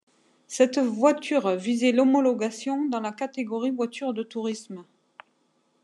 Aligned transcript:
Cette 0.47 0.79
voiture 0.79 1.51
visait 1.57 1.91
l'homologation 1.91 2.87
dans 2.89 3.01
la 3.01 3.11
catégorie 3.11 3.69
voitures 3.69 4.15
de 4.15 4.23
tourisme. 4.23 4.83